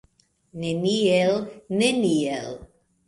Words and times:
Neniel, 0.61 1.35
neniel! 1.83 2.51